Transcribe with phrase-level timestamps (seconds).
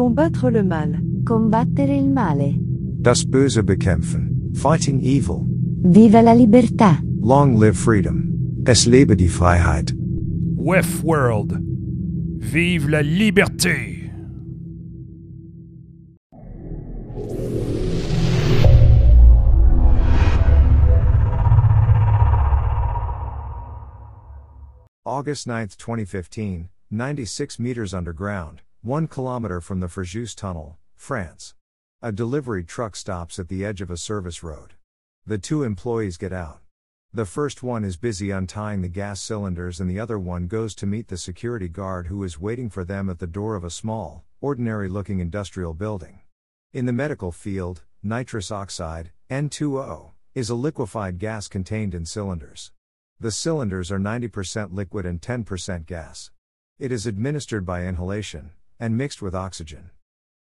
[0.00, 0.98] Combattre le mal.
[1.24, 2.54] Combattere il male.
[3.02, 4.50] Das Böse bekämpfen.
[4.54, 5.44] Fighting evil.
[5.82, 7.02] Viva la libertà.
[7.20, 8.62] Long live freedom.
[8.64, 9.92] Es lebe die Freiheit.
[10.56, 11.52] WEF World.
[12.38, 14.10] Vive la liberté!
[25.04, 31.54] August 9, 2015, 96 meters underground, 1 kilometer from the Fréjus Tunnel, France.
[32.00, 34.72] A delivery truck stops at the edge of a service road.
[35.26, 36.60] The two employees get out.
[37.12, 40.86] The first one is busy untying the gas cylinders, and the other one goes to
[40.86, 44.24] meet the security guard who is waiting for them at the door of a small,
[44.40, 46.20] ordinary looking industrial building.
[46.72, 52.72] In the medical field, nitrous oxide, N2O, is a liquefied gas contained in cylinders.
[53.18, 56.30] The cylinders are 90% liquid and 10% gas.
[56.78, 59.90] It is administered by inhalation, and mixed with oxygen.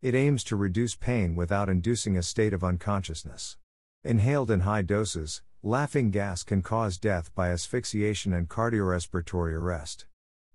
[0.01, 3.57] It aims to reduce pain without inducing a state of unconsciousness.
[4.03, 10.05] Inhaled in high doses, laughing gas can cause death by asphyxiation and cardiorespiratory arrest.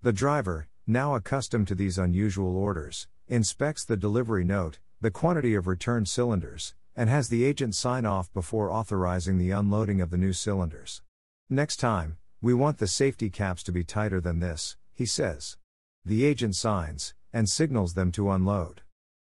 [0.01, 5.67] The driver, now accustomed to these unusual orders, inspects the delivery note, the quantity of
[5.67, 10.33] returned cylinders, and has the agent sign off before authorizing the unloading of the new
[10.33, 11.03] cylinders.
[11.51, 15.57] Next time, we want the safety caps to be tighter than this, he says.
[16.03, 18.81] The agent signs, and signals them to unload.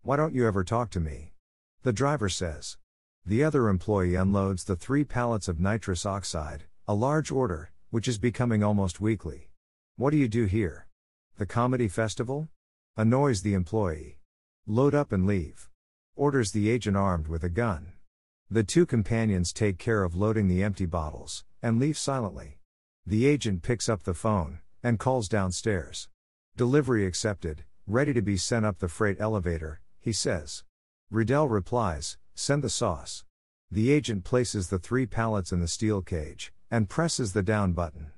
[0.03, 1.33] Why don't you ever talk to me?
[1.85, 2.77] The driver says.
[3.25, 8.19] The other employee unloads the three pallets of nitrous oxide, a large order, which is
[8.19, 9.49] becoming almost weekly.
[9.97, 10.87] What do you do here?
[11.39, 12.51] The comedy festival?
[12.95, 14.19] Annoys the employee.
[14.67, 15.71] Load up and leave.
[16.15, 17.95] Orders the agent armed with a gun.
[18.51, 22.59] The two companions take care of loading the empty bottles, and leave silently.
[23.07, 26.11] The agent picks up the phone, and calls downstairs.
[26.55, 30.65] Delivery accepted, ready to be sent up the freight elevator, he says.
[31.11, 33.25] Riddell replies, Send the sauce.
[33.71, 38.13] The agent places the three pallets in the steel cage, and presses the down button.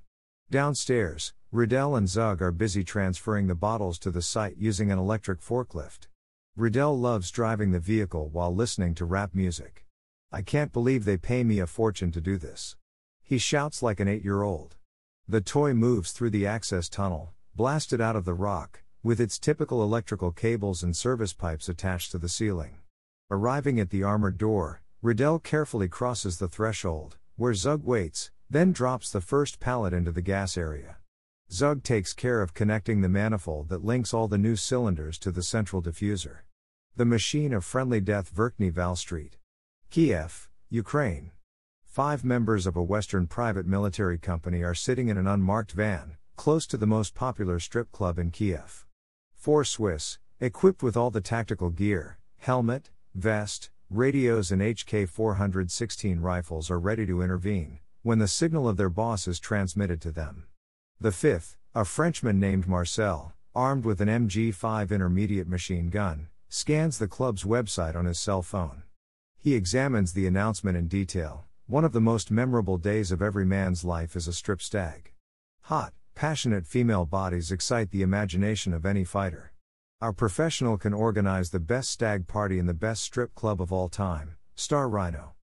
[0.50, 5.40] Downstairs, Riddell and Zug are busy transferring the bottles to the site using an electric
[5.40, 6.08] forklift.
[6.56, 9.84] Riddell loves driving the vehicle while listening to rap music.
[10.30, 12.76] I can't believe they pay me a fortune to do this.
[13.22, 14.76] He shouts like an eight year old.
[15.28, 19.84] The toy moves through the access tunnel, blasted out of the rock, with its typical
[19.84, 22.78] electrical cables and service pipes attached to the ceiling.
[23.30, 29.12] Arriving at the armored door, Riddell carefully crosses the threshold, where Zug waits, then drops
[29.12, 30.96] the first pallet into the gas area.
[31.52, 35.40] Zug takes care of connecting the manifold that links all the new cylinders to the
[35.44, 36.38] central diffuser.
[36.96, 39.36] The machine of friendly death Verkhney Val Street.
[39.88, 41.30] Kiev, Ukraine.
[41.84, 46.66] Five members of a Western private military company are sitting in an unmarked van, close
[46.66, 48.85] to the most popular strip club in Kiev.
[49.46, 56.68] Four Swiss, equipped with all the tactical gear, helmet, vest, radios, and HK 416 rifles,
[56.68, 60.48] are ready to intervene when the signal of their boss is transmitted to them.
[61.00, 66.98] The fifth, a Frenchman named Marcel, armed with an MG 5 intermediate machine gun, scans
[66.98, 68.82] the club's website on his cell phone.
[69.38, 73.84] He examines the announcement in detail, one of the most memorable days of every man's
[73.84, 75.12] life is a strip stag.
[75.60, 79.52] Hot, passionate female bodies excite the imagination of any fighter.
[80.00, 83.90] Our professional can organize the best stag party in the best strip club of all
[83.90, 85.34] time, Star Rhino.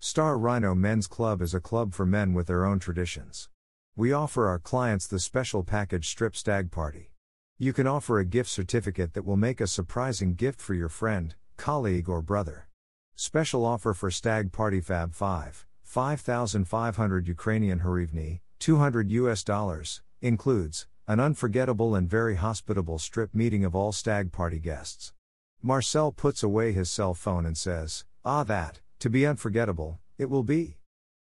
[0.00, 3.50] Star Rhino Men's Club is a club for men with their own traditions.
[3.94, 7.10] We offer our clients the special package strip stag party.
[7.58, 11.34] You can offer a gift certificate that will make a surprising gift for your friend,
[11.58, 12.68] colleague, or brother.
[13.16, 15.66] Special offer for Stag Party Fab 5.
[15.82, 23.74] 5,500 Ukrainian hryvnia, 200 US dollars, includes an unforgettable and very hospitable strip meeting of
[23.74, 25.12] all stag party guests.
[25.60, 30.44] Marcel puts away his cell phone and says, Ah, that, to be unforgettable, it will
[30.44, 30.78] be.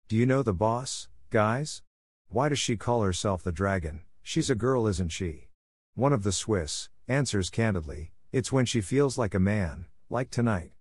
[0.07, 1.81] Do you know the boss, guys?
[2.29, 4.01] Why does she call herself the dragon?
[4.21, 5.47] She's a girl, isn't she?
[5.95, 10.71] One of the Swiss answers candidly, It's when she feels like a man, like tonight.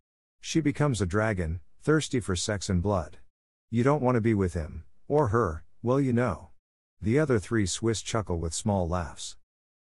[0.40, 3.16] She becomes a dragon, thirsty for sex and blood.
[3.70, 6.49] You don't want to be with him, or her, well, you know.
[7.02, 9.36] The other three Swiss chuckle with small laughs.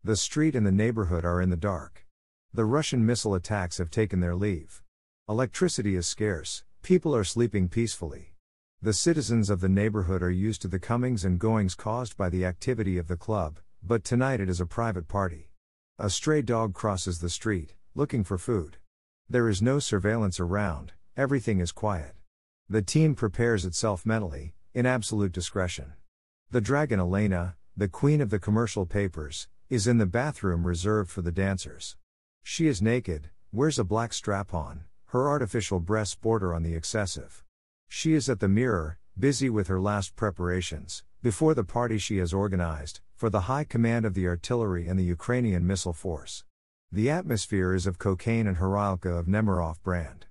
[0.04, 2.06] The street and the neighborhood are in the dark.
[2.54, 4.82] The Russian missile attacks have taken their leave.
[5.28, 8.34] Electricity is scarce, people are sleeping peacefully.
[8.80, 12.44] The citizens of the neighborhood are used to the comings and goings caused by the
[12.44, 15.50] activity of the club, but tonight it is a private party.
[15.98, 18.76] A stray dog crosses the street, looking for food.
[19.28, 22.14] There is no surveillance around, everything is quiet.
[22.68, 25.94] The team prepares itself mentally, in absolute discretion.
[26.50, 31.20] The dragon Elena, the queen of the commercial papers, is in the bathroom reserved for
[31.20, 31.94] the dancers.
[32.42, 37.44] She is naked, wears a black strap on, her artificial breasts border on the excessive.
[37.86, 42.32] She is at the mirror, busy with her last preparations, before the party she has
[42.32, 46.44] organized, for the high command of the artillery and the Ukrainian missile force.
[46.90, 50.24] The atmosphere is of cocaine and Horilka of Nemirov brand.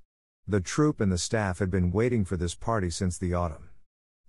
[0.47, 3.69] The troop and the staff had been waiting for this party since the autumn.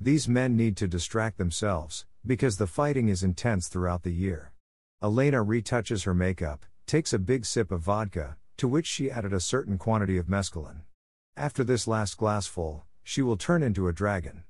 [0.00, 4.52] These men need to distract themselves, because the fighting is intense throughout the year.
[5.02, 9.40] Elena retouches her makeup, takes a big sip of vodka, to which she added a
[9.40, 10.82] certain quantity of mescaline.
[11.36, 14.44] After this last glassful, she will turn into a dragon.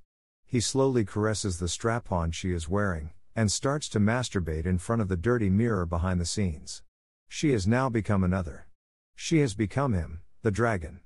[0.45, 5.00] He slowly caresses the strap on she is wearing, and starts to masturbate in front
[5.00, 6.83] of the dirty mirror behind the scenes.
[7.29, 8.67] She has now become another.
[9.15, 11.00] She has become him, the dragon.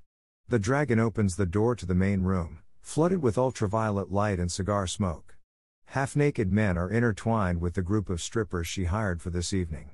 [0.49, 4.85] The dragon opens the door to the main room, flooded with ultraviolet light and cigar
[4.85, 5.37] smoke.
[5.85, 9.91] Half naked men are intertwined with the group of strippers she hired for this evening.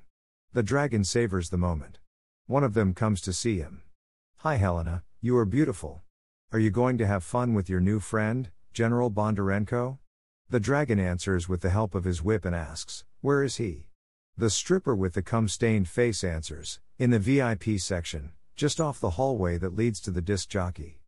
[0.52, 2.00] The dragon savors the moment.
[2.48, 3.84] One of them comes to see him.
[4.38, 6.02] Hi Helena, you are beautiful.
[6.52, 10.00] Are you going to have fun with your new friend, General Bondarenko?
[10.50, 13.86] The dragon answers with the help of his whip and asks, Where is he?
[14.36, 19.12] The stripper with the cum stained face answers, In the VIP section, just off the
[19.12, 20.99] hallway that leads to the disc jockey.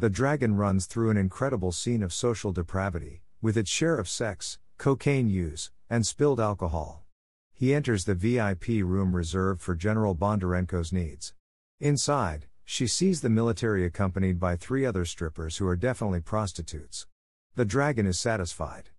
[0.00, 4.60] The dragon runs through an incredible scene of social depravity, with its share of sex,
[4.76, 7.04] cocaine use, and spilled alcohol.
[7.52, 11.34] He enters the VIP room reserved for General Bondarenko's needs.
[11.80, 17.08] Inside, she sees the military accompanied by three other strippers who are definitely prostitutes.
[17.56, 18.90] The dragon is satisfied.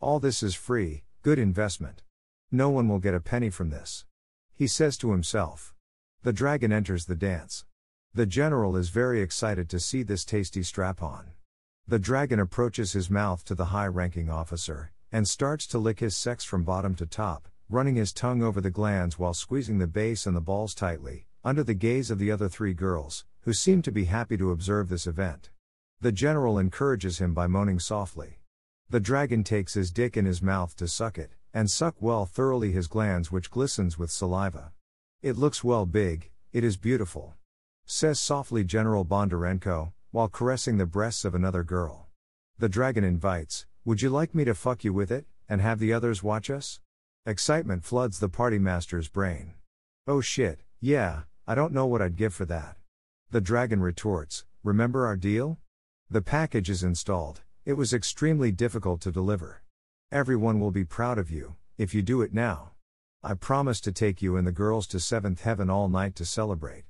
[0.00, 2.02] All this is free, good investment.
[2.50, 4.06] No one will get a penny from this.
[4.56, 5.72] He says to himself.
[6.24, 7.64] The dragon enters the dance.
[8.18, 11.30] The general is very excited to see this tasty strap on.
[11.86, 16.16] The dragon approaches his mouth to the high ranking officer, and starts to lick his
[16.16, 20.26] sex from bottom to top, running his tongue over the glands while squeezing the base
[20.26, 23.92] and the balls tightly, under the gaze of the other three girls, who seem to
[23.92, 25.50] be happy to observe this event.
[26.00, 28.40] The general encourages him by moaning softly.
[28.90, 32.72] The dragon takes his dick in his mouth to suck it, and suck well thoroughly
[32.72, 34.72] his glands which glistens with saliva.
[35.22, 37.36] It looks well big, it is beautiful
[37.90, 42.06] says softly General Bondarenko, while caressing the breasts of another girl.
[42.58, 45.94] The dragon invites, Would you like me to fuck you with it, and have the
[45.94, 46.80] others watch us?
[47.24, 49.54] Excitement floods the party master's brain.
[50.06, 52.76] Oh shit, yeah, I don't know what I'd give for that.
[53.30, 55.58] The dragon retorts, Remember our deal?
[56.10, 59.62] The package is installed, it was extremely difficult to deliver.
[60.12, 62.72] Everyone will be proud of you, if you do it now.
[63.22, 66.84] I promise to take you and the girls to seventh heaven all night to celebrate.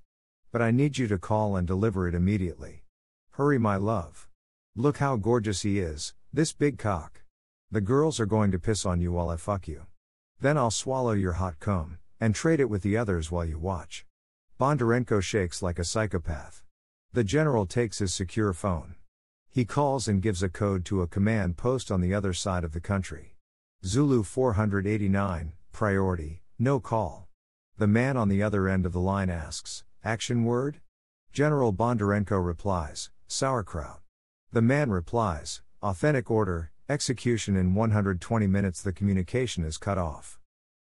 [0.51, 2.85] But I need you to call and deliver it immediately.
[3.33, 4.29] Hurry, my love.
[4.75, 7.23] Look how gorgeous he is, this big cock.
[7.71, 9.87] The girls are going to piss on you while I fuck you.
[10.41, 14.07] Then I'll swallow your hot cum, and trade it with the others while you watch.
[14.59, 16.65] Bondarenko shakes like a psychopath.
[17.13, 18.95] The general takes his secure phone.
[19.51, 22.73] He calls and gives a code to a command post on the other side of
[22.73, 23.37] the country.
[23.85, 27.29] Zulu 489, priority, no call.
[27.77, 30.81] The man on the other end of the line asks, Action word?
[31.35, 34.01] General Bondarenko replies, sauerkraut.
[34.51, 38.81] The man replies, authentic order, execution in 120 minutes.
[38.81, 40.39] The communication is cut off.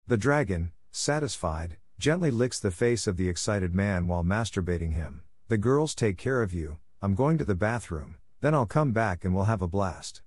[0.08, 5.24] The dragon, satisfied, gently licks the face of the excited man while masturbating him.
[5.50, 9.26] The girls take care of you, I'm going to the bathroom, then I'll come back
[9.26, 10.22] and we'll have a blast.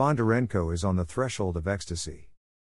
[0.00, 2.30] Bondarenko is on the threshold of ecstasy.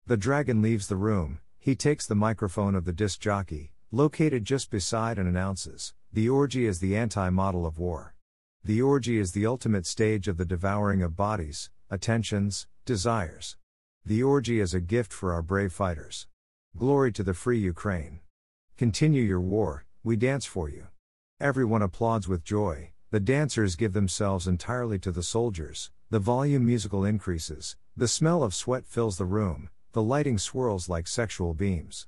[0.08, 4.70] The dragon leaves the room, he takes the microphone of the disc jockey, located just
[4.70, 8.16] beside and announces The orgy is the anti model of war.
[8.64, 13.58] The orgy is the ultimate stage of the devouring of bodies, attentions, desires.
[14.06, 16.28] The orgy is a gift for our brave fighters.
[16.78, 18.22] Glory to the free Ukraine.
[18.78, 20.88] Continue your war, we dance for you.
[21.40, 27.06] Everyone applauds with joy, the dancers give themselves entirely to the soldiers, the volume musical
[27.06, 32.08] increases, the smell of sweat fills the room, the lighting swirls like sexual beams.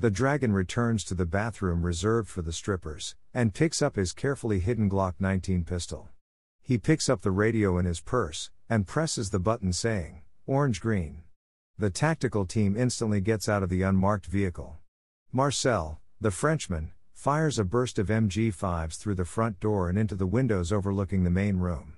[0.00, 4.60] The dragon returns to the bathroom reserved for the strippers, and picks up his carefully
[4.60, 6.08] hidden Glock 19 pistol.
[6.62, 11.24] He picks up the radio in his purse, and presses the button saying, Orange Green.
[11.78, 14.76] The tactical team instantly gets out of the unmarked vehicle.
[15.32, 20.28] Marcel, the Frenchman, fires a burst of MG5s through the front door and into the
[20.28, 21.97] windows overlooking the main room.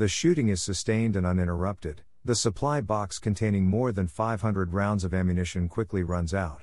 [0.00, 5.12] The shooting is sustained and uninterrupted, the supply box containing more than 500 rounds of
[5.12, 6.62] ammunition quickly runs out.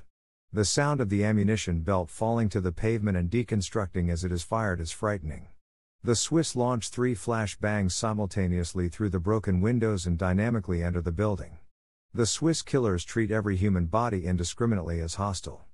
[0.52, 4.42] The sound of the ammunition belt falling to the pavement and deconstructing as it is
[4.42, 5.46] fired is frightening.
[6.02, 11.12] The Swiss launch three flash bangs simultaneously through the broken windows and dynamically enter the
[11.12, 11.58] building.
[12.12, 15.64] The Swiss killers treat every human body indiscriminately as hostile.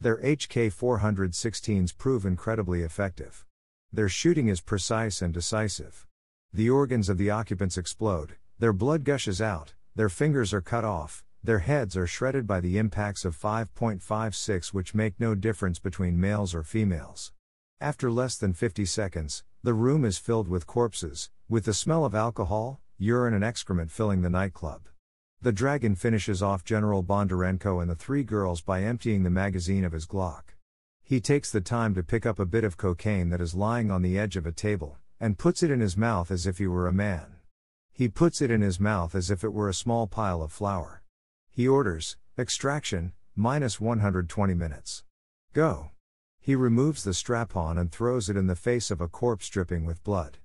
[0.00, 3.44] Their HK 416s prove incredibly effective.
[3.92, 6.06] Their shooting is precise and decisive.
[6.52, 11.22] The organs of the occupants explode, their blood gushes out, their fingers are cut off,
[11.44, 16.52] their heads are shredded by the impacts of 5.56, which make no difference between males
[16.52, 17.32] or females.
[17.80, 22.16] After less than 50 seconds, the room is filled with corpses, with the smell of
[22.16, 24.88] alcohol, urine, and excrement filling the nightclub.
[25.40, 29.92] The dragon finishes off General Bondarenko and the three girls by emptying the magazine of
[29.92, 30.56] his Glock.
[31.04, 34.02] He takes the time to pick up a bit of cocaine that is lying on
[34.02, 36.88] the edge of a table, and puts it in his mouth as if he were
[36.88, 37.36] a man.
[37.92, 41.02] He puts it in his mouth as if it were a small pile of flour.
[41.50, 45.04] He orders, extraction, minus 120 minutes.
[45.52, 45.90] Go.
[46.40, 49.84] He removes the strap on and throws it in the face of a corpse dripping
[49.84, 50.38] with blood.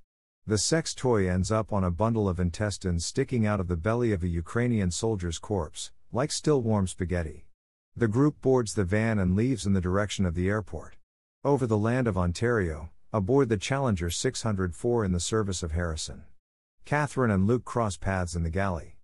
[0.46, 4.12] The sex toy ends up on a bundle of intestines sticking out of the belly
[4.12, 7.48] of a Ukrainian soldier's corpse, like still warm spaghetti.
[7.96, 10.98] The group boards the van and leaves in the direction of the airport.
[11.46, 16.26] Over the land of Ontario, aboard the Challenger 604 in the service of Harrison.
[16.84, 18.98] Catherine and Luke cross paths in the galley.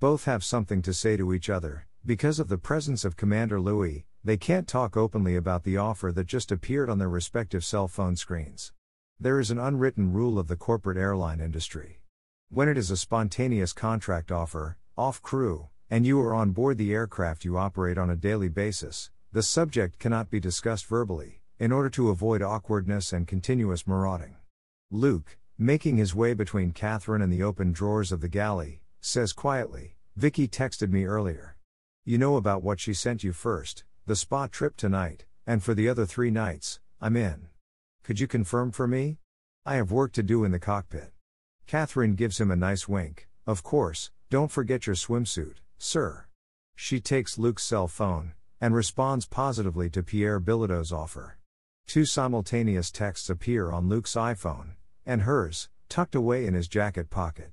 [0.00, 4.04] Both have something to say to each other, because of the presence of Commander Louis,
[4.24, 8.16] they can't talk openly about the offer that just appeared on their respective cell phone
[8.16, 8.72] screens.
[9.20, 12.00] There is an unwritten rule of the corporate airline industry.
[12.48, 16.92] When it is a spontaneous contract offer, off crew, and you are on board the
[16.92, 21.88] aircraft you operate on a daily basis, the subject cannot be discussed verbally, in order
[21.88, 24.34] to avoid awkwardness and continuous marauding.
[24.90, 29.94] Luke, making his way between Catherine and the open drawers of the galley, says quietly,
[30.16, 31.56] Vicky texted me earlier.
[32.04, 35.88] You know about what she sent you first, the spa trip tonight, and for the
[35.88, 37.46] other three nights, I'm in.
[38.02, 39.18] Could you confirm for me?
[39.64, 41.12] I have work to do in the cockpit.
[41.68, 43.28] Catherine gives him a nice wink.
[43.46, 46.26] Of course, don't forget your swimsuit, sir.
[46.74, 51.38] She takes Luke's cell phone and responds positively to Pierre Bilodeau's offer.
[51.86, 57.50] Two simultaneous texts appear on Luke's iPhone and hers, tucked away in his jacket pocket.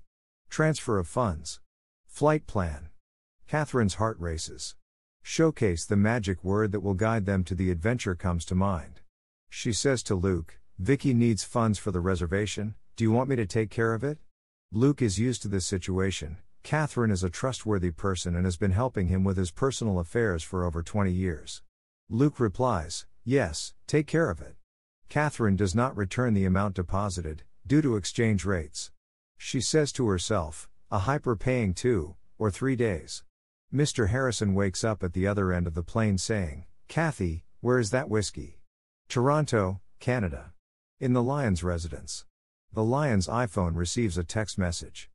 [0.49, 1.59] Transfer of funds.
[2.05, 2.89] Flight plan.
[3.47, 4.75] Catherine's heart races.
[5.21, 9.01] Showcase the magic word that will guide them to the adventure comes to mind.
[9.49, 13.45] She says to Luke, Vicky needs funds for the reservation, do you want me to
[13.45, 14.17] take care of it?
[14.71, 16.37] Luke is used to this situation.
[16.63, 20.63] Catherine is a trustworthy person and has been helping him with his personal affairs for
[20.63, 21.61] over 20 years.
[22.09, 24.55] Luke replies, Yes, take care of it.
[25.07, 28.89] Catherine does not return the amount deposited, due to exchange rates.
[29.37, 33.23] She says to herself, a hyper paying two, or three days.
[33.71, 34.09] Mr.
[34.09, 38.09] Harrison wakes up at the other end of the plane saying, Kathy, where is that
[38.09, 38.61] whiskey?
[39.09, 40.53] Toronto, Canada.
[40.99, 42.25] In the Lion's residence.
[42.73, 45.07] The Lion's iPhone receives a text message.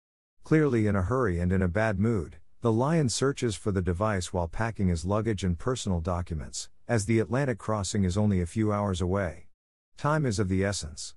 [0.45, 4.33] Clearly in a hurry and in a bad mood, the Lion searches for the device
[4.33, 8.73] while packing his luggage and personal documents, as the Atlantic crossing is only a few
[8.73, 9.47] hours away.
[9.97, 11.15] Time is of the essence.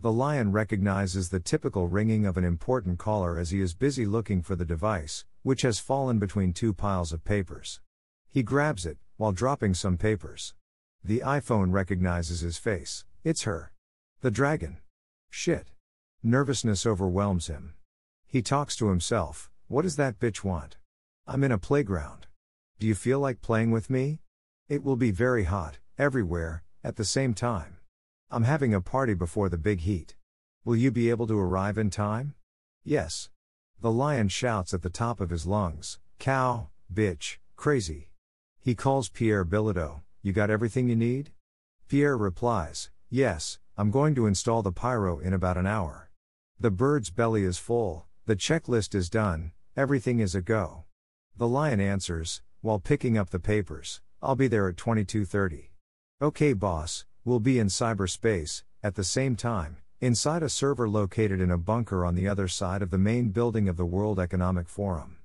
[0.00, 4.40] The Lion recognizes the typical ringing of an important caller as he is busy looking
[4.40, 7.80] for the device, which has fallen between two piles of papers.
[8.30, 10.54] He grabs it, while dropping some papers.
[11.04, 13.04] The iPhone recognizes his face.
[13.24, 13.72] It's her.
[14.22, 14.78] The dragon.
[15.28, 15.68] Shit.
[16.22, 17.74] Nervousness overwhelms him.
[18.26, 20.78] He talks to himself What does that bitch want?
[21.26, 22.26] I'm in a playground.
[22.78, 24.20] Do you feel like playing with me?
[24.70, 27.78] It will be very hot, everywhere, at the same time.
[28.30, 30.14] I'm having a party before the big heat.
[30.64, 32.36] Will you be able to arrive in time?
[32.84, 33.30] Yes.
[33.80, 38.10] The lion shouts at the top of his lungs Cow, bitch, crazy.
[38.60, 41.32] He calls Pierre Bilodeau, you got everything you need?
[41.88, 46.12] Pierre replies, Yes, I'm going to install the pyro in about an hour.
[46.60, 50.84] The bird's belly is full, the checklist is done, everything is a go.
[51.36, 55.70] The lion answers, while picking up the papers, I'll be there at 22:30.
[56.20, 61.50] Okay boss, we'll be in cyberspace at the same time, inside a server located in
[61.50, 65.16] a bunker on the other side of the main building of the World Economic Forum.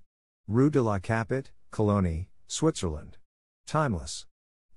[0.47, 3.17] Rue de la Capite, Cologny, Switzerland.
[3.67, 4.27] Timeless.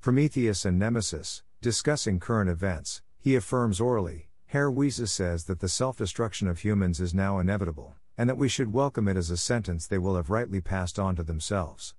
[0.01, 5.97] Prometheus and Nemesis, discussing current events, he affirms orally, Herr Wiese says that the self
[5.97, 9.87] destruction of humans is now inevitable, and that we should welcome it as a sentence
[9.87, 11.95] they will have rightly passed on to themselves.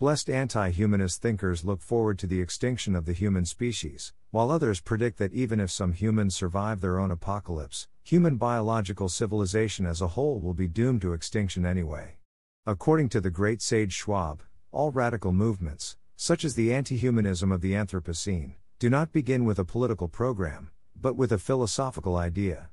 [0.00, 4.80] Blessed anti humanist thinkers look forward to the extinction of the human species, while others
[4.80, 10.14] predict that even if some humans survive their own apocalypse, human biological civilization as a
[10.14, 12.16] whole will be doomed to extinction anyway.
[12.64, 17.60] According to the great sage Schwab, all radical movements, such as the anti humanism of
[17.60, 22.68] the Anthropocene, do not begin with a political program, but with a philosophical idea.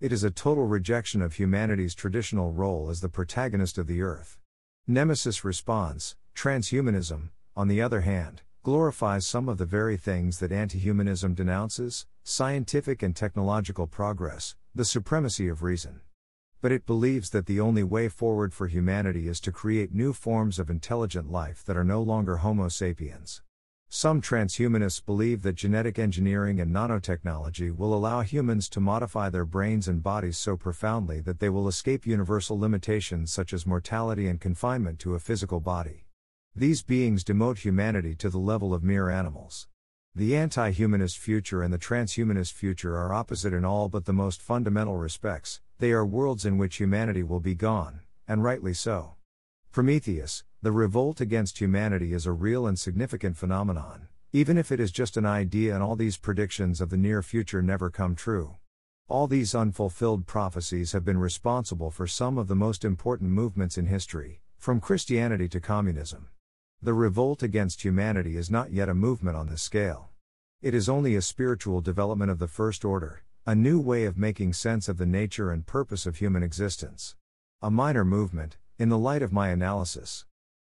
[0.00, 4.38] It is a total rejection of humanity's traditional role as the protagonist of the earth.
[4.86, 10.78] Nemesis responds transhumanism, on the other hand, glorifies some of the very things that anti
[10.78, 16.00] humanism denounces scientific and technological progress, the supremacy of reason.
[16.62, 20.58] But it believes that the only way forward for humanity is to create new forms
[20.58, 23.42] of intelligent life that are no longer Homo sapiens.
[23.90, 29.88] Some transhumanists believe that genetic engineering and nanotechnology will allow humans to modify their brains
[29.88, 34.98] and bodies so profoundly that they will escape universal limitations such as mortality and confinement
[35.00, 36.06] to a physical body.
[36.56, 39.68] These beings demote humanity to the level of mere animals.
[40.16, 44.42] The anti humanist future and the transhumanist future are opposite in all but the most
[44.42, 49.14] fundamental respects, they are worlds in which humanity will be gone, and rightly so.
[49.70, 54.90] Prometheus, the revolt against humanity is a real and significant phenomenon, even if it is
[54.90, 58.56] just an idea and all these predictions of the near future never come true.
[59.06, 63.86] All these unfulfilled prophecies have been responsible for some of the most important movements in
[63.86, 66.26] history, from Christianity to communism.
[66.82, 70.08] The revolt against humanity is not yet a movement on this scale.
[70.62, 74.54] It is only a spiritual development of the first order, a new way of making
[74.54, 77.16] sense of the nature and purpose of human existence.
[77.60, 80.24] A minor movement, in the light of my analysis.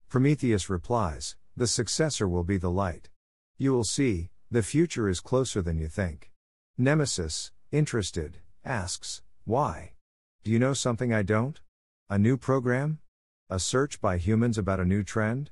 [0.09, 3.09] Prometheus replies, The successor will be the light.
[3.57, 6.29] You will see, the future is closer than you think.
[6.77, 9.93] Nemesis, interested, asks, Why?
[10.43, 11.61] Do you know something I don't?
[12.09, 12.99] A new program?
[13.49, 15.51] A search by humans about a new trend?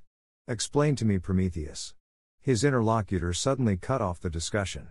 [0.50, 1.94] Explain to me, Prometheus.
[2.42, 4.88] His interlocutor suddenly cut off the discussion.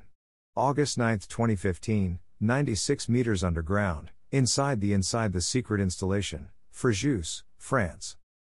[0.55, 8.17] August 9, 2015, 96 meters underground, inside the inside the secret installation, Fréjus, France.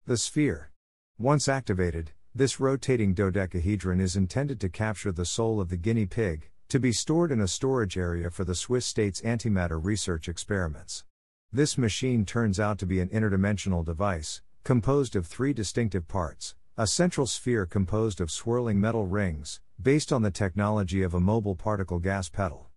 [0.07, 0.73] The sphere.
[1.21, 6.51] Once activated, this rotating dodecahedron is intended to capture the soul of the guinea pig,
[6.69, 11.05] to be stored in a storage area for the Swiss state's antimatter research experiments.
[11.53, 16.87] This machine turns out to be an interdimensional device, composed of three distinctive parts a
[16.87, 21.99] central sphere composed of swirling metal rings, based on the technology of a mobile particle
[21.99, 22.69] gas pedal.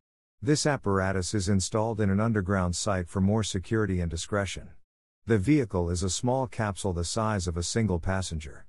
[0.42, 4.70] This apparatus is installed in an underground site for more security and discretion.
[5.28, 8.66] The vehicle is a small capsule the size of a single passenger.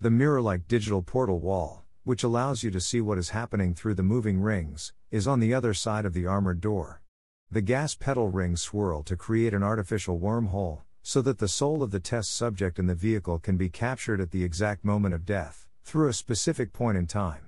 [0.00, 3.94] The mirror like digital portal wall, which allows you to see what is happening through
[3.94, 7.02] the moving rings, is on the other side of the armored door.
[7.50, 11.92] The gas pedal rings swirl to create an artificial wormhole, so that the soul of
[11.92, 15.68] the test subject in the vehicle can be captured at the exact moment of death,
[15.84, 17.46] through a specific point in time.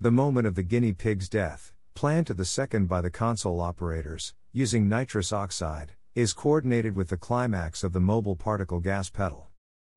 [0.00, 4.32] The moment of the guinea pig's death, planned to the second by the console operators,
[4.54, 9.48] using nitrous oxide, is coordinated with the climax of the mobile particle gas pedal.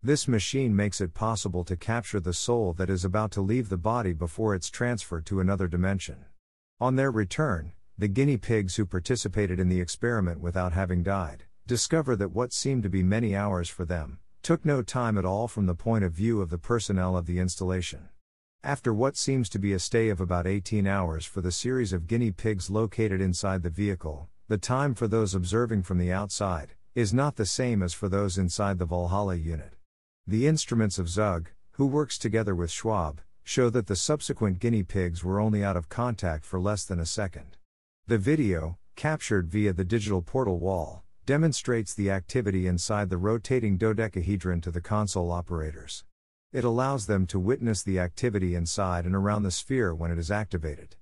[0.04, 3.78] This machine makes it possible to capture the soul that is about to leave the
[3.78, 6.26] body before it's transferred to another dimension.
[6.82, 12.16] On their return, the guinea pigs who participated in the experiment without having died discover
[12.16, 15.66] that what seemed to be many hours for them took no time at all from
[15.66, 18.08] the point of view of the personnel of the installation.
[18.64, 22.08] After what seems to be a stay of about 18 hours for the series of
[22.08, 27.14] guinea pigs located inside the vehicle, the time for those observing from the outside is
[27.14, 29.74] not the same as for those inside the Valhalla unit.
[30.26, 35.22] The instruments of Zug, who works together with Schwab, show that the subsequent guinea pigs
[35.22, 37.58] were only out of contact for less than a second.
[38.08, 44.62] The video, captured via the digital portal wall, demonstrates the activity inside the rotating dodecahedron
[44.62, 46.06] to the console operators.
[46.54, 50.32] It allows them to witness the activity inside and around the sphere when it is
[50.32, 50.96] activated.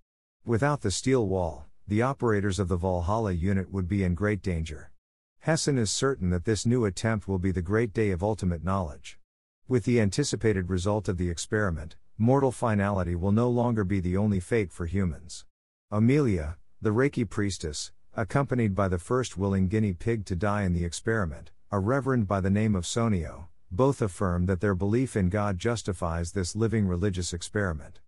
[0.43, 4.89] Without the steel wall, the operators of the Valhalla unit would be in great danger.
[5.45, 9.19] Hessen is certain that this new attempt will be the great day of ultimate knowledge.
[9.67, 14.39] With the anticipated result of the experiment, mortal finality will no longer be the only
[14.39, 15.45] fate for humans.
[15.91, 20.85] Amelia, the Reiki priestess, accompanied by the first willing guinea pig to die in the
[20.85, 25.57] experiment, a reverend by the name of Sonio, both affirm that their belief in God
[25.57, 27.99] justifies this living religious experiment.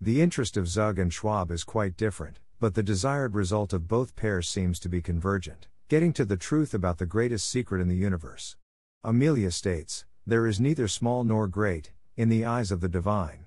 [0.00, 4.14] The interest of Zug and Schwab is quite different, but the desired result of both
[4.14, 7.96] pairs seems to be convergent, getting to the truth about the greatest secret in the
[7.96, 8.56] universe.
[9.02, 13.46] Amelia states, There is neither small nor great, in the eyes of the divine.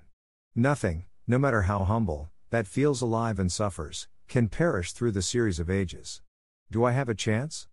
[0.54, 5.58] Nothing, no matter how humble, that feels alive and suffers, can perish through the series
[5.58, 6.22] of ages.
[6.70, 7.66] Do I have a chance?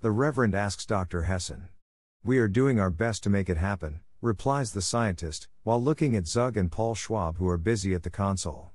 [0.00, 1.22] The Reverend asks Dr.
[1.22, 1.70] Hessen.
[2.22, 6.28] We are doing our best to make it happen, replies the scientist, while looking at
[6.28, 8.70] Zug and Paul Schwab, who are busy at the console.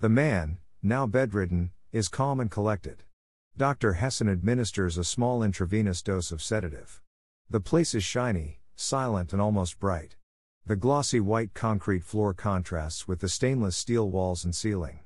[0.00, 3.04] The man, now bedridden, is calm and collected.
[3.56, 3.92] Dr.
[3.92, 7.00] Hessen administers a small intravenous dose of sedative.
[7.48, 10.16] The place is shiny, silent and almost bright.
[10.66, 15.00] The glossy white concrete floor contrasts with the stainless steel walls and ceiling.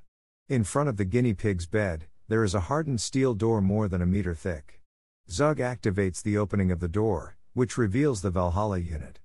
[0.46, 4.02] In front of the guinea pig's bed, there is a hardened steel door more than
[4.02, 4.82] a meter thick.
[5.30, 9.20] Zug activates the opening of the door, which reveals the Valhalla unit.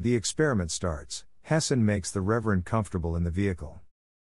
[0.00, 1.26] The experiment starts.
[1.42, 3.82] Hessen makes the Reverend comfortable in the vehicle.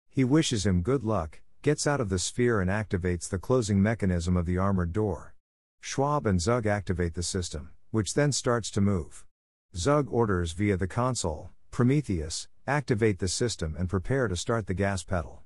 [0.09, 4.35] He wishes him good luck, gets out of the sphere, and activates the closing mechanism
[4.35, 5.33] of the armored door.
[5.79, 9.23] Schwab and Zug activate the system, which then starts to move.
[9.73, 15.01] Zug orders via the console Prometheus, activate the system and prepare to start the gas
[15.01, 15.43] pedal.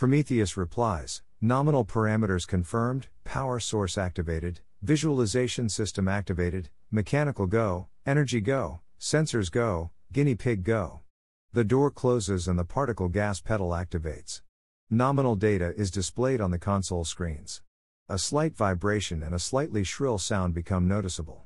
[0.00, 8.80] Prometheus replies Nominal parameters confirmed, power source activated, visualization system activated, mechanical go, energy go,
[8.98, 11.00] sensors go, guinea pig go.
[11.52, 14.40] The door closes and the particle gas pedal activates.
[14.88, 17.60] Nominal data is displayed on the console screens.
[18.08, 21.44] A slight vibration and a slightly shrill sound become noticeable.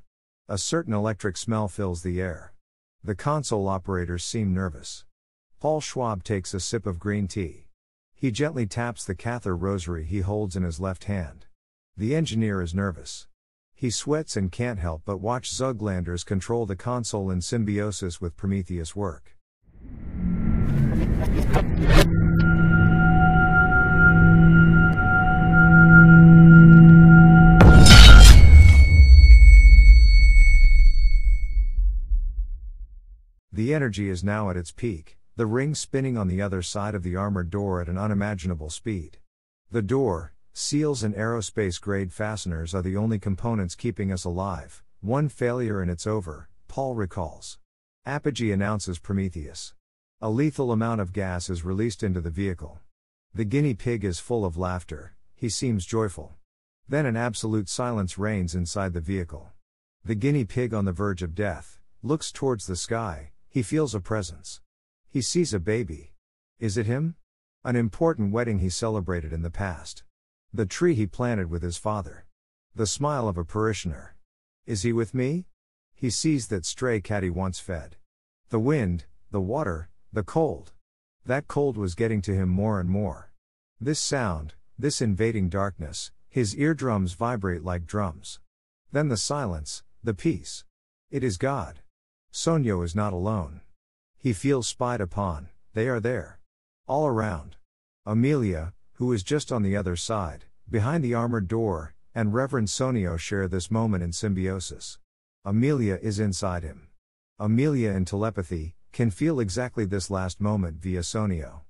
[0.49, 2.55] A certain electric smell fills the air.
[3.03, 5.05] The console operators seem nervous.
[5.59, 7.64] Paul Schwab takes a sip of green tea.
[8.25, 11.45] He gently taps the Cathar rosary he holds in his left hand.
[11.95, 13.27] The engineer is nervous.
[13.75, 18.97] He sweats and can't help but watch Zuglanders control the console in symbiosis with Prometheus
[18.97, 19.37] work.
[33.53, 37.03] The energy is now at its peak, the ring spinning on the other side of
[37.03, 39.19] the armored door at an unimaginable speed.
[39.71, 44.85] The door, seals, and aerospace grade fasteners are the only components keeping us alive.
[45.01, 47.59] One failure and it's over, Paul recalls.
[48.07, 49.75] Apogee announces Prometheus.
[50.21, 52.79] A lethal amount of gas is released into the vehicle.
[53.35, 56.35] The guinea pig is full of laughter, he seems joyful.
[56.89, 59.51] Then an absolute silence reigns inside the vehicle.
[60.05, 64.01] The guinea pig on the verge of death looks towards the sky, he feels a
[64.01, 64.61] presence.
[65.15, 66.13] He sees a baby.
[66.59, 67.15] Is it him?
[67.63, 70.03] An important wedding he celebrated in the past.
[70.53, 72.27] The tree he planted with his father.
[72.75, 74.17] The smile of a parishioner.
[74.67, 75.47] Is he with me?
[75.95, 77.95] He sees that stray cat he once fed.
[78.49, 80.73] The wind, the water, the cold.
[81.25, 83.31] That cold was getting to him more and more.
[83.81, 88.41] This sound, this invading darkness, his eardrums vibrate like drums.
[88.91, 90.65] Then the silence, the peace.
[91.13, 91.83] It is God.
[92.33, 93.61] Sonio is not alone.
[94.25, 96.39] He feels spied upon, they are there.
[96.87, 97.57] All around.
[98.07, 103.19] Amelia, who is just on the other side, behind the armored door, and Reverend Sonio
[103.19, 104.99] share this moment in symbiosis.
[105.45, 106.89] Amelia is inside him.
[107.39, 111.61] Amelia in telepathy, can feel exactly this last moment via Sonio.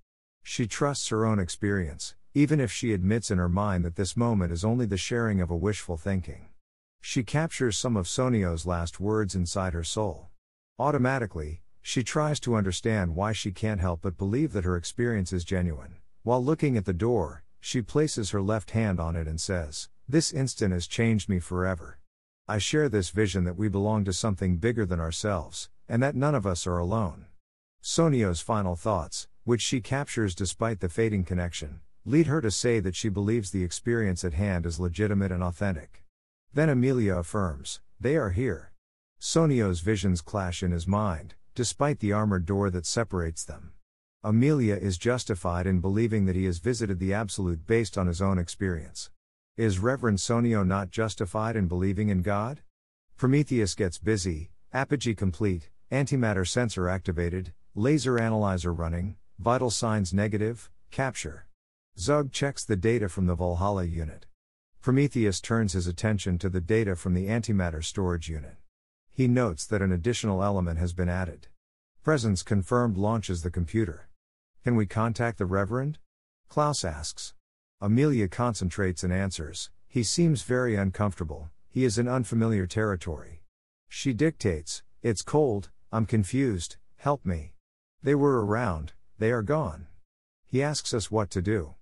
[0.45, 4.53] She trusts her own experience, even if she admits in her mind that this moment
[4.53, 6.51] is only the sharing of a wishful thinking.
[7.01, 10.29] She captures some of Sonio's last words inside her soul.
[10.79, 15.44] Automatically, she tries to understand why she can't help but believe that her experience is
[15.44, 15.97] genuine.
[16.23, 20.33] While looking at the door, she places her left hand on it and says, This
[20.33, 21.99] instant has changed me forever.
[22.49, 26.35] I share this vision that we belong to something bigger than ourselves, and that none
[26.35, 27.27] of us are alone.
[27.83, 32.97] Sonio's final thoughts, which she captures despite the fading connection, lead her to say that
[32.97, 36.03] she believes the experience at hand is legitimate and authentic.
[36.55, 38.73] Then Amelia affirms, They are here.
[39.20, 43.73] Sonio's visions clash in his mind, despite the armored door that separates them.
[44.23, 48.38] Amelia is justified in believing that he has visited the Absolute based on his own
[48.38, 49.11] experience.
[49.57, 52.62] Is Reverend Sonio not justified in believing in God?
[53.17, 61.47] Prometheus gets busy, apogee complete, antimatter sensor activated, laser analyzer running, vital signs negative, capture.
[61.99, 64.27] Zug checks the data from the Valhalla unit.
[64.81, 68.57] Prometheus turns his attention to the data from the antimatter storage unit.
[69.16, 71.46] He notes that an additional element has been added.
[72.03, 74.09] Presence confirmed launches the computer.
[74.64, 75.98] Can we contact the Reverend?
[76.48, 77.33] Klaus asks.
[77.81, 79.70] Amelia concentrates and answers.
[79.87, 83.42] He seems very uncomfortable, he is in unfamiliar territory.
[83.88, 87.53] She dictates, It's cold, I'm confused, help me.
[88.03, 89.87] They were around, they are gone.
[90.44, 91.77] He asks us what to do.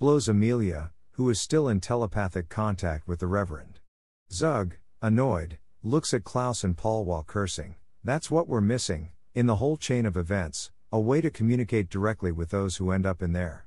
[0.00, 3.78] Blows Amelia, who is still in telepathic contact with the Reverend.
[4.32, 7.74] Zug, annoyed, looks at Klaus and Paul while cursing.
[8.04, 12.30] That's what we're missing, in the whole chain of events, a way to communicate directly
[12.30, 13.66] with those who end up in there.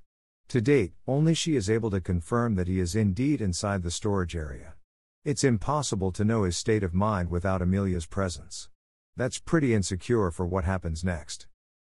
[0.49, 4.35] To date, only she is able to confirm that he is indeed inside the storage
[4.35, 4.75] area.
[5.23, 8.69] It's impossible to know his state of mind without Amelia's presence.
[9.17, 11.47] That's pretty insecure for what happens next.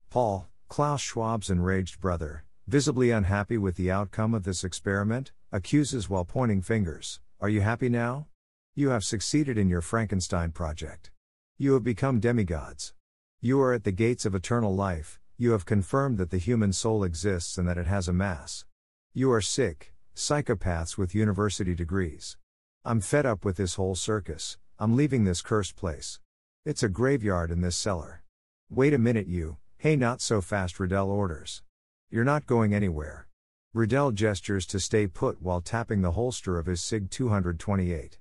[0.10, 6.26] Paul, Klaus Schwab's enraged brother, visibly unhappy with the outcome of this experiment, accuses while
[6.26, 8.28] pointing fingers Are you happy now?
[8.76, 11.12] You have succeeded in your Frankenstein project.
[11.60, 12.96] You have become demigods.
[13.40, 17.04] You are at the gates of eternal life, you have confirmed that the human soul
[17.04, 18.66] exists and that it has a mass.
[19.14, 22.36] You are sick, psychopaths with university degrees.
[22.84, 26.20] I'm fed up with this whole circus, I'm leaving this cursed place.
[26.66, 28.24] It's a graveyard in this cellar.
[28.72, 31.62] Wait a minute, you, hey, not so fast, Riddell orders.
[32.10, 33.28] You're not going anywhere.
[33.72, 38.18] Riddell gestures to stay put while tapping the holster of his SIG 228.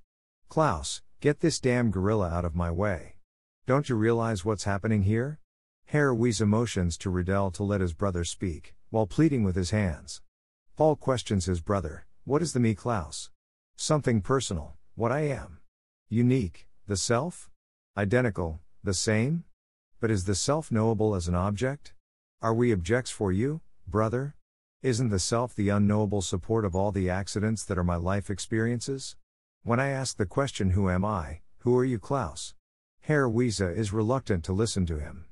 [0.52, 3.14] Klaus, get this damn gorilla out of my way.
[3.66, 5.38] Don't you realize what's happening here?
[5.86, 10.20] Herr Wiese motions to Riddell to let his brother speak, while pleading with his hands.
[10.76, 13.30] Paul questions his brother, What is the me, Klaus?
[13.76, 15.60] Something personal, what I am.
[16.10, 17.48] Unique, the self?
[17.96, 19.44] Identical, the same?
[20.00, 21.94] But is the self knowable as an object?
[22.42, 24.34] Are we objects for you, brother?
[24.82, 29.16] Isn't the self the unknowable support of all the accidents that are my life experiences?
[29.64, 31.42] When I ask the question, Who am I?
[31.58, 32.54] Who are you, Klaus?
[33.02, 35.26] Herr Wiese is reluctant to listen to him.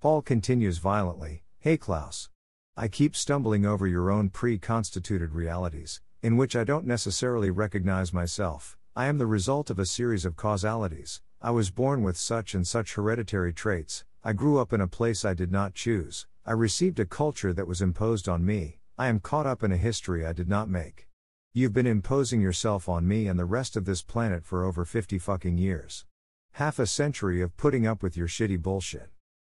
[0.00, 2.30] Paul continues violently Hey, Klaus.
[2.74, 8.14] I keep stumbling over your own pre constituted realities, in which I don't necessarily recognize
[8.14, 8.78] myself.
[8.94, 11.20] I am the result of a series of causalities.
[11.42, 15.22] I was born with such and such hereditary traits, I grew up in a place
[15.22, 19.20] I did not choose, I received a culture that was imposed on me, I am
[19.20, 21.08] caught up in a history I did not make.
[21.58, 25.18] You've been imposing yourself on me and the rest of this planet for over 50
[25.18, 26.04] fucking years.
[26.52, 29.08] Half a century of putting up with your shitty bullshit.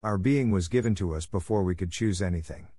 [0.01, 2.69] Our being was given to us before we could choose anything.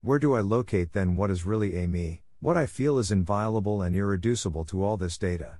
[0.00, 3.82] Where do I locate then what is really a me, what I feel is inviolable
[3.82, 5.58] and irreducible to all this data?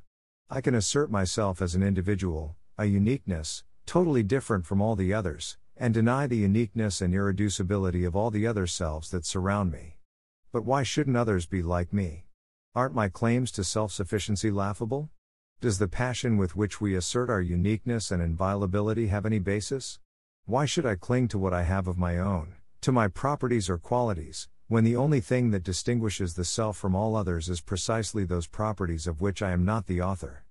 [0.49, 5.59] I can assert myself as an individual, a uniqueness, totally different from all the others,
[5.77, 9.99] and deny the uniqueness and irreducibility of all the other selves that surround me.
[10.53, 12.25] But why shouldn't others be like me?
[12.73, 15.11] Aren't my claims to self sufficiency laughable?
[15.61, 19.99] Does the passion with which we assert our uniqueness and inviolability have any basis?
[20.45, 23.77] Why should I cling to what I have of my own, to my properties or
[23.77, 28.47] qualities, when the only thing that distinguishes the self from all others is precisely those
[28.47, 30.45] properties of which I am not the author?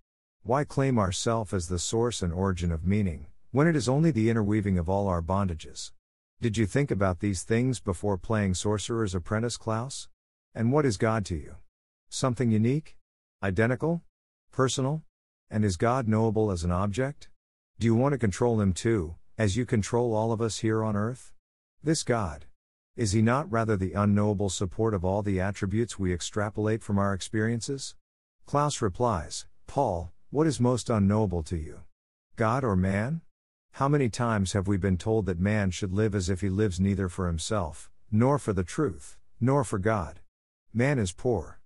[0.44, 4.30] Why claim ourself as the source and origin of meaning, when it is only the
[4.30, 5.94] interweaving of all our bondages?
[6.42, 10.10] Did you think about these things before playing Sorcerer's Apprentice, Klaus?
[10.54, 11.56] And what is God to you?
[12.12, 12.98] Something unique?
[13.44, 14.02] Identical?
[14.52, 15.04] Personal?
[15.52, 17.30] And is God knowable as an object?
[17.80, 20.96] Do you want to control Him too, as you control all of us here on
[20.96, 21.32] earth?
[21.84, 22.46] This God.
[22.98, 27.14] Is He not rather the unknowable support of all the attributes we extrapolate from our
[27.14, 27.94] experiences?
[28.48, 31.82] Klaus replies, Paul, what is most unknowable to you?
[32.36, 33.22] God or man?
[33.74, 36.80] How many times have we been told that man should live as if he lives
[36.80, 40.22] neither for himself, nor for the truth, nor for God?
[40.74, 41.59] Man is poor.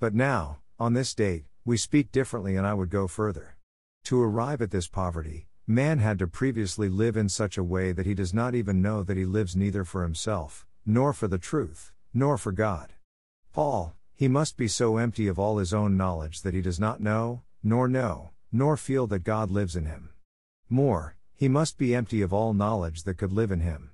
[0.00, 3.56] But now, on this date, we speak differently, and I would go further.
[4.04, 8.04] To arrive at this poverty, man had to previously live in such a way that
[8.04, 11.92] he does not even know that he lives neither for himself, nor for the truth,
[12.12, 12.92] nor for God.
[13.52, 17.00] Paul, he must be so empty of all his own knowledge that he does not
[17.00, 20.10] know, nor know, nor feel that God lives in him.
[20.68, 23.90] More, he must be empty of all knowledge that could live in him.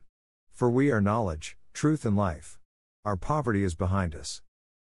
[0.52, 2.58] For we are knowledge, truth, and life.
[3.04, 4.42] Our poverty is behind us.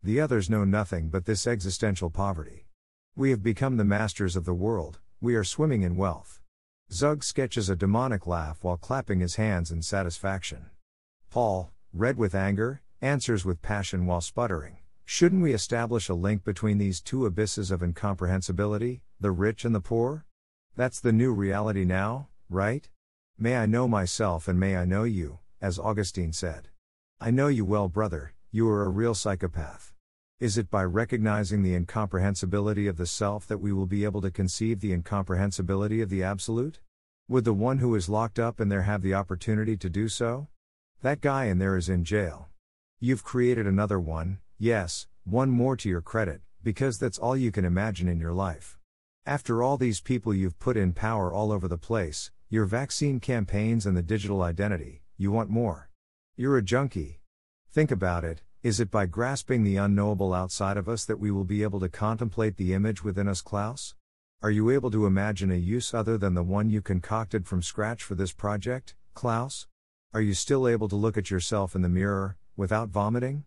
[0.05, 2.67] The others know nothing but this existential poverty.
[3.15, 6.41] We have become the masters of the world, we are swimming in wealth.
[6.91, 10.65] Zug sketches a demonic laugh while clapping his hands in satisfaction.
[11.29, 14.79] Paul, red with anger, answers with passion while sputtering.
[15.05, 19.79] Shouldn't we establish a link between these two abysses of incomprehensibility, the rich and the
[19.79, 20.25] poor?
[20.75, 22.89] That's the new reality now, right?
[23.37, 26.67] May I know myself and may I know you, as Augustine said.
[27.21, 29.92] I know you well, brother, you are a real psychopath.
[30.39, 34.31] Is it by recognizing the incomprehensibility of the self that we will be able to
[34.31, 36.81] conceive the incomprehensibility of the absolute?
[37.29, 40.47] Would the one who is locked up in there have the opportunity to do so?
[41.01, 42.49] That guy in there is in jail.
[42.99, 47.63] You've created another one, yes, one more to your credit, because that's all you can
[47.63, 48.79] imagine in your life.
[49.25, 53.85] After all these people you've put in power all over the place, your vaccine campaigns
[53.85, 55.89] and the digital identity, you want more.
[56.35, 57.21] You're a junkie.
[57.71, 61.43] Think about it is it by grasping the unknowable outside of us that we will
[61.43, 63.93] be able to contemplate the image within us, Klaus?
[64.41, 68.01] Are you able to imagine a use other than the one you concocted from scratch
[68.01, 69.67] for this project, Klaus?
[70.13, 73.43] Are you still able to look at yourself in the mirror, without vomiting?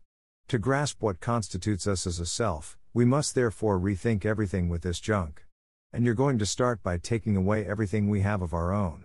[0.49, 5.01] To grasp what constitutes us as a self, we must therefore rethink everything with this
[5.01, 5.47] junk.
[5.95, 9.05] And you're going to start by taking away everything we have of our own.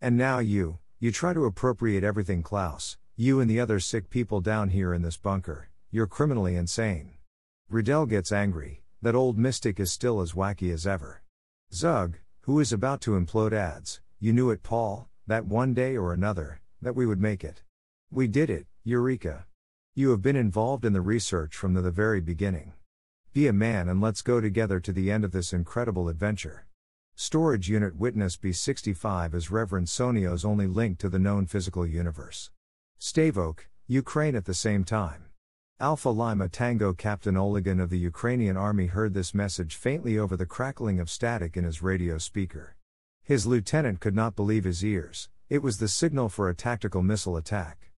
[0.00, 4.40] And now you, you try to appropriate everything, Klaus, you and the other sick people
[4.40, 7.12] down here in this bunker, you're criminally insane.
[7.70, 11.22] Riddell gets angry, that old mystic is still as wacky as ever.
[11.72, 16.12] Zug, who is about to implode, adds, you knew it, Paul, that one day or
[16.12, 17.62] another, that we would make it.
[18.10, 19.46] We did it, Eureka.
[19.94, 22.72] You have been involved in the research from the, the very beginning.
[23.32, 26.66] Be a man and let's go together to the end of this incredible adventure.
[27.14, 32.50] Storage Unit Witness B65 is Reverend Sonio's only link to the known physical universe.
[33.04, 35.26] Stavok, Ukraine at the same time.
[35.78, 40.46] Alpha Lima Tango Captain Oligan of the Ukrainian army heard this message faintly over the
[40.46, 42.76] crackling of static in his radio speaker.
[43.22, 47.36] His lieutenant could not believe his ears, it was the signal for a tactical missile
[47.36, 47.90] attack.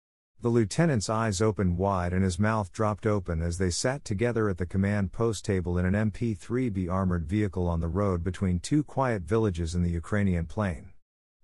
[0.40, 4.56] The lieutenant's eyes opened wide and his mouth dropped open as they sat together at
[4.56, 8.82] the command post table in an MP 3B armored vehicle on the road between two
[8.82, 10.92] quiet villages in the Ukrainian plain.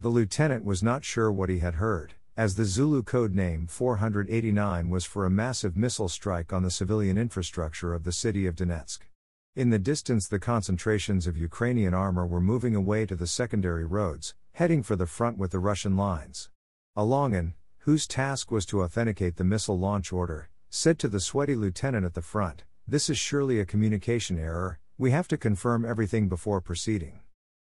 [0.00, 4.88] The lieutenant was not sure what he had heard, as the Zulu code name 489
[4.88, 9.00] was for a massive missile strike on the civilian infrastructure of the city of Donetsk.
[9.56, 14.34] In the distance, the concentrations of Ukrainian armor were moving away to the secondary roads,
[14.52, 16.50] heading for the front with the Russian lines.
[16.96, 22.06] Alongin, whose task was to authenticate the missile launch order, said to the sweaty lieutenant
[22.06, 26.60] at the front, This is surely a communication error, we have to confirm everything before
[26.60, 27.20] proceeding.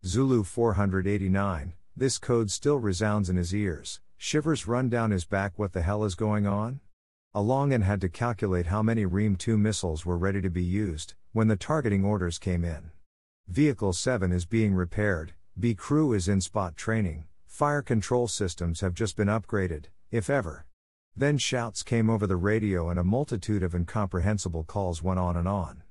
[0.03, 5.53] Zulu 489, this code still resounds in his ears, shivers run down his back.
[5.57, 6.79] What the hell is going on?
[7.35, 11.47] Alongin had to calculate how many Grim 2 missiles were ready to be used when
[11.47, 12.89] the targeting orders came in.
[13.47, 18.93] Vehicle 7 is being repaired, B crew is in spot training, fire control systems have
[18.93, 20.65] just been upgraded, if ever.
[21.15, 25.47] Then shouts came over the radio and a multitude of incomprehensible calls went on and
[25.47, 25.83] on.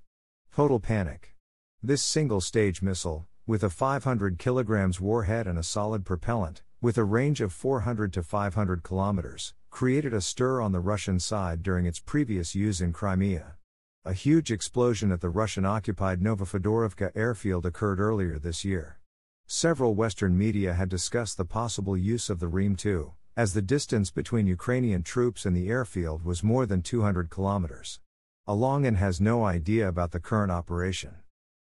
[0.55, 1.35] Total panic.
[1.83, 7.03] This single stage missile, with a 500 kilograms warhead and a solid propellant, with a
[7.03, 11.99] range of 400 to 500 kilometers, created a stir on the Russian side during its
[11.99, 13.57] previous use in Crimea.
[14.05, 19.01] A huge explosion at the Russian occupied Novofedorovka airfield occurred earlier this year.
[19.49, 24.13] Several Western media had discussed the possible use of the Grim 2, as the distance
[24.13, 27.99] between Ukrainian troops and the airfield was more than 200 kilometers.
[28.47, 31.17] Alongin has no idea about the current operation.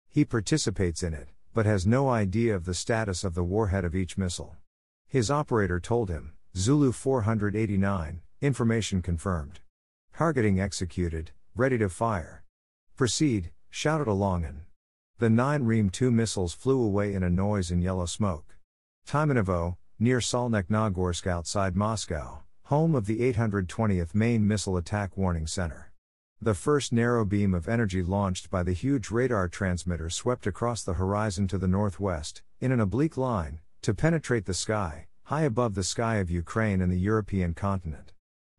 [0.10, 3.96] He participates in it, but has no idea of the status of the warhead of
[3.96, 4.58] each missile.
[5.14, 9.60] His operator told him, Zulu 489, information confirmed.
[10.18, 12.44] Targeting executed, ready to fire.
[12.96, 14.62] Proceed, shouted Alongin.
[15.20, 18.58] The nine Grim 2 missiles flew away in a noise and yellow smoke.
[19.08, 25.92] Timonovo, near Solnechnogorsk outside Moscow, home of the 820th Main Missile Attack Warning Center.
[26.42, 30.94] The first narrow beam of energy launched by the huge radar transmitter swept across the
[30.94, 35.84] horizon to the northwest, in an oblique line, to penetrate the sky, high above the
[35.84, 38.14] sky of Ukraine and the European continent.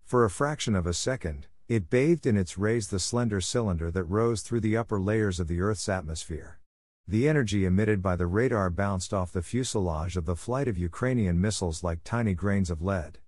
[0.04, 4.04] For a fraction of a second, it bathed in its rays the slender cylinder that
[4.04, 6.60] rose through the upper layers of the Earth's atmosphere.
[7.08, 11.40] The energy emitted by the radar bounced off the fuselage of the flight of Ukrainian
[11.40, 13.18] missiles like tiny grains of lead.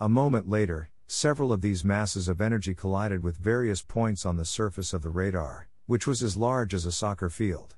[0.00, 4.44] A moment later, several of these masses of energy collided with various points on the
[4.44, 7.76] surface of the radar, which was as large as a soccer field.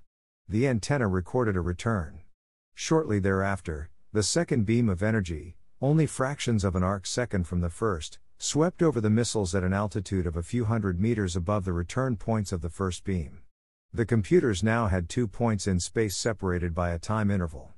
[0.48, 2.20] The antenna recorded a return.
[2.78, 7.70] Shortly thereafter, the second beam of energy, only fractions of an arc second from the
[7.70, 11.72] first, swept over the missiles at an altitude of a few hundred meters above the
[11.72, 13.40] return points of the first beam.
[13.94, 17.72] The computers now had two points in space separated by a time interval.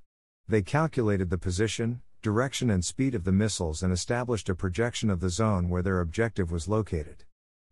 [0.48, 5.20] They calculated the position, direction, and speed of the missiles and established a projection of
[5.20, 7.22] the zone where their objective was located.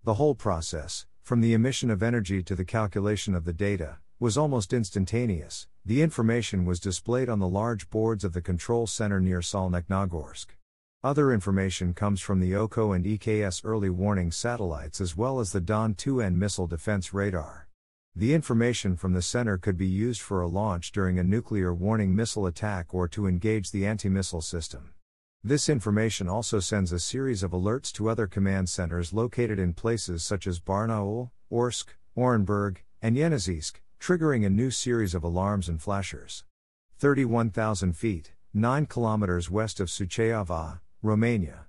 [0.05, 4.39] The whole process, from the emission of energy to the calculation of the data, was
[4.39, 5.67] almost instantaneous.
[5.87, 10.47] The information was displayed on the large boards of the control center near Solnechnogorsk.
[11.05, 15.61] Other information comes from the Oko and EKS early warning satellites as well as the
[15.61, 17.69] Don 2N missile defense radar.
[18.17, 22.17] The information from the center could be used for a launch during a nuclear warning
[22.17, 24.93] missile attack or to engage the anti missile system.
[25.45, 30.25] This information also sends a series of alerts to other command centers located in places
[30.25, 36.45] such as Barnaul, Orsk, Orenburg, and Yeniseisk, triggering a new series of alarms and flashers.
[36.99, 41.67] 31,000 feet, 9 kilometers west of Suceava, Romania.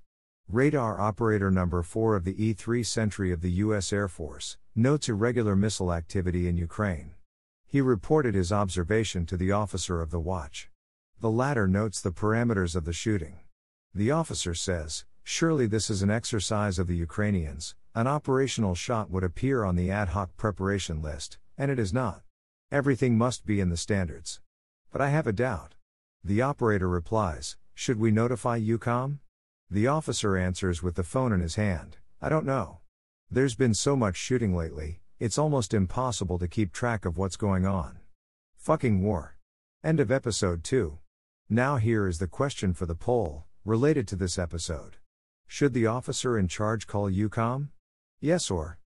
[0.50, 3.92] Radar operator number 4 of the E 3 Sentry of the U.S.
[3.92, 7.16] Air Force, notes irregular missile activity in Ukraine.
[7.66, 10.70] He reported his observation to the officer of the watch.
[11.20, 13.40] The latter notes the parameters of the shooting.
[13.94, 19.26] The officer says, Surely this is an exercise of the Ukrainians, an operational shot would
[19.26, 22.22] appear on the ad hoc preparation list, and it is not.
[22.72, 24.41] Everything must be in the standards.
[24.91, 25.76] But I have a doubt.
[26.24, 29.20] The operator replies, Should we notify EUCOM?
[29.70, 32.80] The officer answers with the phone in his hand, I don't know.
[33.30, 37.66] There's been so much shooting lately, it's almost impossible to keep track of what's going
[37.66, 37.99] on.
[38.55, 39.38] Fucking war.
[39.84, 40.99] End of episode 2.
[41.49, 44.97] Now, here is the question for the poll, related to this episode.
[45.47, 47.70] Should the officer in charge call EUCOM?
[48.20, 48.80] Yes or